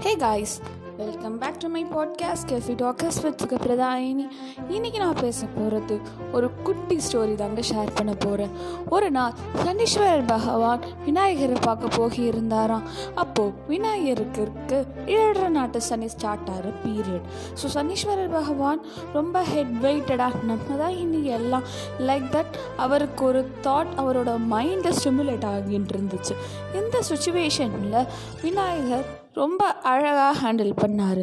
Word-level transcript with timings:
Hey 0.00 0.16
guys 0.16 0.60
welcome 0.96 1.38
back 1.38 1.58
to 1.58 1.68
my 1.68 1.84
podcast 1.84 2.48
cafe 2.48 2.74
talkers 2.74 3.22
with 3.22 3.42
Pradhayini 3.52 4.26
இன்றைக்கி 4.68 4.98
நான் 4.98 5.20
பேச 5.20 5.46
போகிறது 5.46 6.00
ஒரு 6.32 6.50
குட்டி 6.62 6.96
ஸ்டோரி 6.96 7.34
தாங்க 7.34 7.60
ஷேர் 7.60 7.90
பண்ண 7.94 8.12
போகிறேன் 8.14 8.50
ஒரு 8.88 9.10
நாள் 9.10 9.32
சனீஸ்வரர் 9.64 10.26
பகவான் 10.26 10.80
விநாயகரை 11.04 11.56
பார்க்க 11.60 11.96
போகி 11.96 12.20
இருந்தாராம் 12.20 12.82
அப்போது 13.14 13.52
விநாயகருக்கு 13.68 14.86
ஏழரை 15.06 15.48
நாட்டு 15.48 15.82
சனி 15.82 16.08
ஸ்டார்ட் 16.08 16.50
ஆகிற 16.50 16.68
பீரியட் 16.84 17.28
ஸோ 17.62 17.68
சனீஸ்வரர் 17.74 18.32
பகவான் 18.32 18.80
ரொம்ப 19.12 19.42
ஹெட் 19.42 19.74
வெயிட்டடாக 19.82 20.42
நம்ம 20.42 20.76
தான் 20.78 20.96
இன்னைக்கு 20.96 21.30
எல்லாம் 21.30 21.62
லைக் 21.98 22.28
தட் 22.30 22.54
அவருக்கு 22.76 23.24
ஒரு 23.24 23.50
தாட் 23.62 23.94
அவரோட 23.96 24.40
மைண்டை 24.50 24.92
ஸ்டிமுலேட் 25.04 25.48
ஆகிட்டு 25.52 25.96
இருந்துச்சு. 25.96 26.36
இந்த 26.74 27.02
சுச்சுவேஷனில் 27.08 28.06
விநாயகர் 28.42 29.26
ரொம்ப 29.40 29.62
அழகாக 29.92 30.32
ஹேண்டில் 30.42 30.72
பண்ணார். 30.82 31.22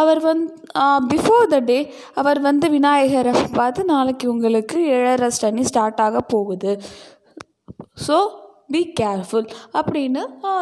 அவர் 0.00 0.20
வந்து 0.28 0.46
பிஃபோர் 1.12 1.50
த 1.54 1.58
டே 1.70 1.78
அவர் 2.20 2.40
வந்து 2.48 2.68
விநாயகரை 2.76 3.32
பார்த்து 3.58 3.90
நாளைக்கு 3.94 4.26
உங்களுக்கு 4.34 4.78
ஏழரை 4.96 5.30
ஸ்டனி 5.38 5.64
ஸ்டார்ட் 5.70 6.02
ஆக 6.06 6.22
போகுது. 6.34 6.72
ஸோ 8.06 8.16
பி 8.72 8.80
கேர்ஃபுல் 9.00 9.46
அப்படின்னு 9.78 10.20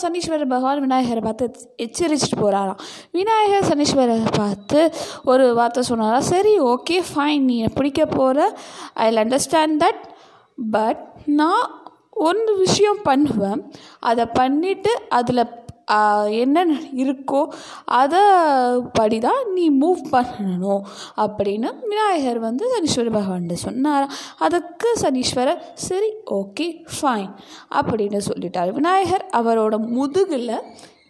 சனீஸ்வரர் 0.00 0.52
பகவான் 0.52 0.84
விநாயகரை 0.84 1.22
பார்த்து 1.26 1.46
எச்சரிச்சுட்டு 1.84 2.38
போகிறாராம் 2.40 2.80
விநாயகர் 3.18 3.68
சனீஸ்வரரை 3.70 4.30
பார்த்து 4.38 4.80
ஒரு 5.32 5.44
வார்த்தை 5.58 5.82
சொன்னாரா 5.90 6.20
சரி 6.32 6.54
ஓகே 6.72 6.96
ஃபைன் 7.10 7.46
நீ 7.50 7.56
பிடிக்க 7.78 8.06
போகிற 8.16 8.48
ஐ 9.04 9.08
அண்டர்ஸ்டாண்ட் 9.24 9.78
தட் 9.84 10.02
பட் 10.58 11.02
நான் 11.40 11.64
ஒன்று 12.22 12.52
விஷயம் 12.56 13.00
பண்ணுவேன் 13.04 13.60
அதை 14.08 14.24
பண்ணிவிட்டு 14.38 14.92
அதில் 15.18 15.50
என்னென்ன 16.30 16.80
இருக்கோ 16.96 17.52
அதை 17.84 18.20
படி 18.92 19.18
தான் 19.18 19.52
நீ 19.52 19.70
மூவ் 19.70 20.02
பண்ணணும் 20.12 20.82
அப்படின்னு 21.16 21.70
விநாயகர் 21.88 22.38
வந்து 22.38 22.70
சனீஸ்வர 22.74 23.12
பகவான் 23.12 23.48
சொன்னார்? 23.54 24.12
அதுக்கு 24.38 24.96
சனீஸ்வரர் 25.00 25.62
சரி 25.74 26.12
ஓகே 26.30 26.84
ஃபைன் 27.00 27.34
அப்படின்னு 27.70 28.20
சொல்லிட்டார். 28.28 28.72
விநாயகர் 28.72 29.28
அவரோட 29.32 29.78
முதுகில் 29.78 30.50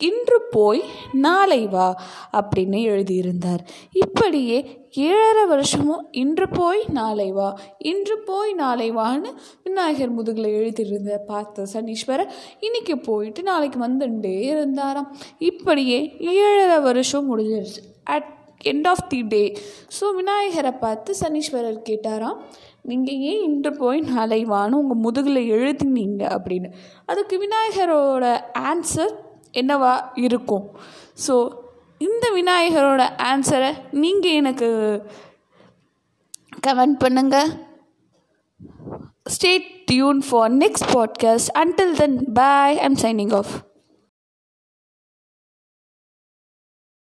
இன்று 0.00 0.42
போய் 0.50 0.82
நாளை 1.12 1.66
வா 1.66 2.02
அப்படின்னு 2.32 2.82
எழுதியிருந்தார். 2.82 3.62
இப்படியே 3.92 4.58
ஏழரை 4.90 5.46
வருஷமும் 5.46 6.08
இன்று 6.10 6.48
போய் 6.48 6.84
நாளை 6.92 7.32
வா 7.32 7.58
இன்று 7.78 8.18
போய் 8.18 8.52
நாளை 8.52 8.92
வான்னு 8.92 9.30
விநாயகர் 9.64 10.10
முதுகில் 10.10 10.44
எழுதியிருந்த 10.44 11.18
பார்த்த 11.26 11.66
சனீஸ்வரர் 11.72 12.30
இன்னைக்கு 12.60 12.98
போயிட்டு 12.98 13.42
நாளைக்கு 13.42 13.80
வந்துட்டே 13.88 14.40
இருந்தாராம். 14.40 15.16
இப்படியே 15.38 16.16
ஏழரை 16.18 16.78
வருஷம் 16.78 17.28
முடிஞ்சிருச்சு. 17.30 17.82
At 18.04 18.36
end 18.64 18.86
of 18.86 19.08
the 19.08 19.22
day 19.22 19.56
so 20.00 20.14
விநாயகரை 20.14 20.72
பார்த்து 20.72 21.14
சனீஸ்வரர் 21.20 21.84
கேட்டாராம் 21.88 22.38
நீங்கள் 22.82 23.16
ஏன் 23.16 23.42
இன்று 23.42 23.76
போய் 23.76 24.00
நாளை 24.00 24.44
வான்னு 24.44 24.80
உங்கள் 24.82 25.02
முதுகில் 25.02 25.50
எழுதினீங்க? 25.50 26.38
அப்படின்னு. 26.38 26.72
அதுக்கு 27.06 27.46
விநாயகரோட 27.46 28.40
ஆன்சர் 28.58 29.14
என்னவா 29.52 30.00
இருக்கும்? 30.14 30.74
ஸோ 31.26 31.52
இந்த 31.98 32.30
விநாயகரோட 32.34 33.10
ஆன்சரை 33.16 33.74
நீங்கள் 33.90 34.30
எனக்கு 34.30 34.68
கமெண்ட் 36.66 36.96
பண்ணுங்கள் 37.04 37.50
stay 39.24 39.58
tuned 39.84 40.22
for 40.30 40.56
next 40.56 40.90
podcast 40.92 41.48
until 41.58 41.96
then 41.96 42.32
bye 42.32 42.78
I'm 42.78 42.94
signing 42.94 43.34
off 43.34 43.67